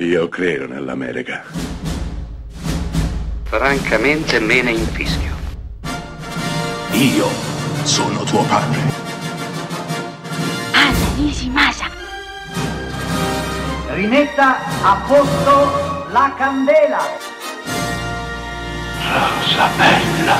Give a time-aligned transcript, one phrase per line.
[0.00, 1.42] Io credo nell'America.
[3.42, 5.34] Francamente me ne infischio.
[6.92, 7.26] Io
[7.82, 8.78] sono tuo padre.
[10.72, 11.86] Anna Nishimasa.
[13.94, 17.00] Rimetta a posto la candela.
[19.02, 20.36] Rosa bella.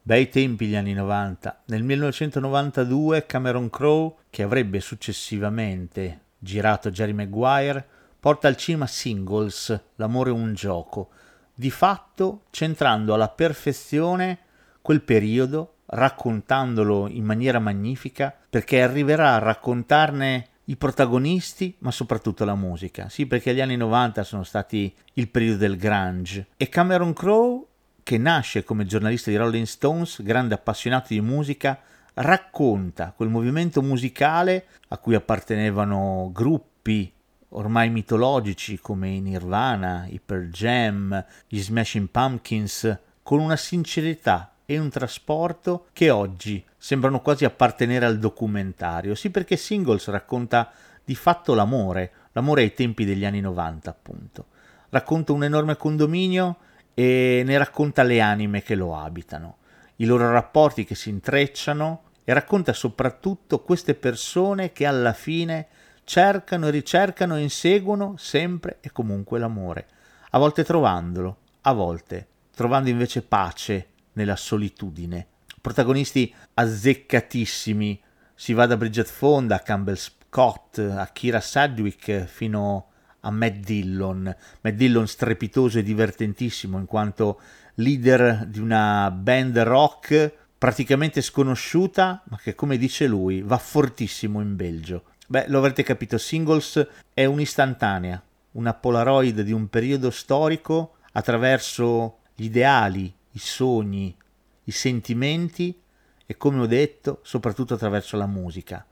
[0.00, 1.64] Bei tempi gli anni 90.
[1.66, 10.30] Nel 1992 Cameron Crowe, che avrebbe successivamente girato Jerry Maguire, porta al cinema Singles, L'amore
[10.30, 11.10] è un gioco,
[11.54, 14.38] di fatto centrando alla perfezione
[14.80, 22.54] quel periodo, raccontandolo in maniera magnifica, perché arriverà a raccontarne i protagonisti, ma soprattutto la
[22.54, 23.08] musica.
[23.08, 27.64] Sì, perché gli anni 90 sono stati il periodo del grunge e Cameron Crowe,
[28.02, 31.80] che nasce come giornalista di Rolling Stones, grande appassionato di musica,
[32.14, 37.12] racconta quel movimento musicale a cui appartenevano gruppi
[37.50, 44.78] ormai mitologici come i Nirvana, i Pearl Jam, gli Smashing Pumpkins, con una sincerità e
[44.78, 49.14] un trasporto che oggi sembrano quasi appartenere al documentario.
[49.14, 50.70] Sì, perché Singles racconta
[51.04, 54.46] di fatto l'amore, l'amore ai tempi degli anni 90, appunto.
[54.90, 56.56] Racconta un enorme condominio
[56.92, 59.56] e ne racconta le anime che lo abitano,
[59.96, 65.68] i loro rapporti che si intrecciano e racconta soprattutto queste persone che alla fine
[66.08, 69.86] cercano e ricercano e inseguono sempre e comunque l'amore,
[70.30, 75.26] a volte trovandolo, a volte trovando invece pace nella solitudine.
[75.60, 78.00] Protagonisti azzeccatissimi,
[78.34, 82.86] si va da Bridget Fonda a Campbell Scott, a Kira Sadwick fino
[83.20, 84.34] a Matt Dillon.
[84.62, 87.38] Matt Dillon strepitoso e divertentissimo in quanto
[87.74, 94.56] leader di una band rock praticamente sconosciuta, ma che come dice lui va fortissimo in
[94.56, 95.02] Belgio.
[95.30, 102.44] Beh, lo avrete capito, Singles è un'istantanea, una polaroid di un periodo storico attraverso gli
[102.44, 104.16] ideali, i sogni,
[104.64, 105.78] i sentimenti
[106.24, 108.86] e come ho detto, soprattutto attraverso la musica.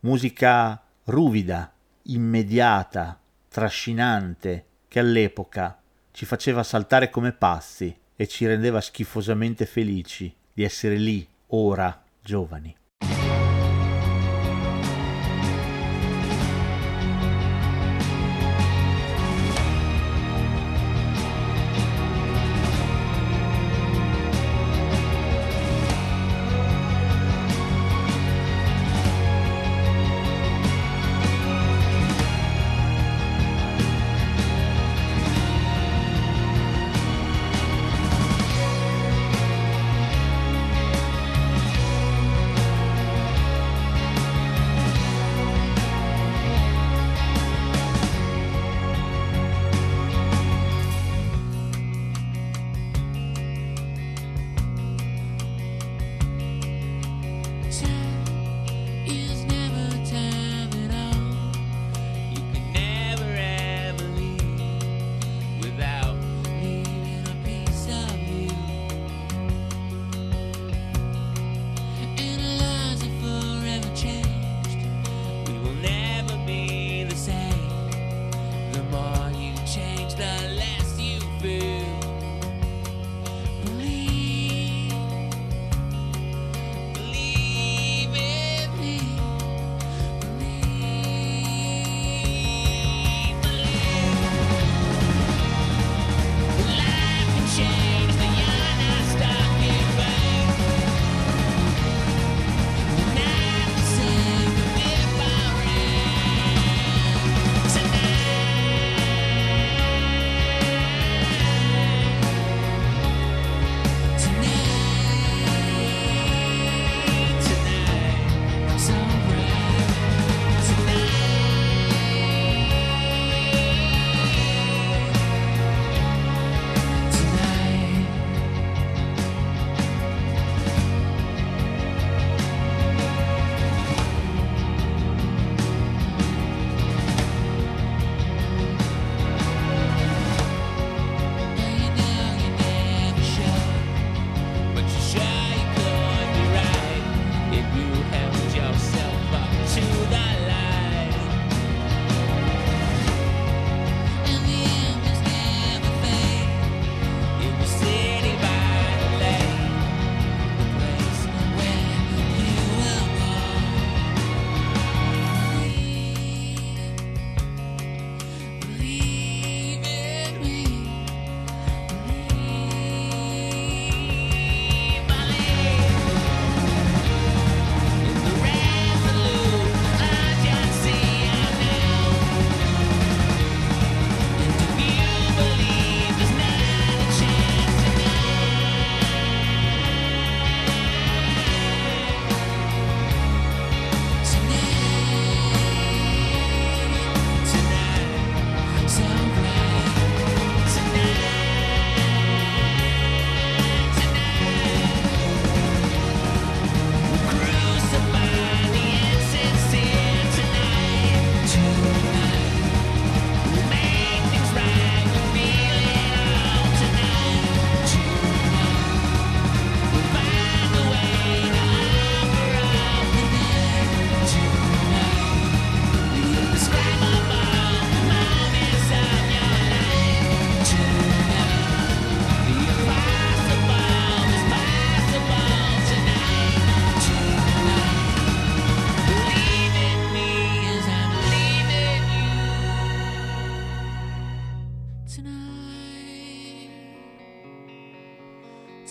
[0.00, 1.70] Musica ruvida,
[2.04, 5.78] immediata, trascinante, che all'epoca
[6.10, 12.74] ci faceva saltare come pazzi e ci rendeva schifosamente felici di essere lì, ora, giovani.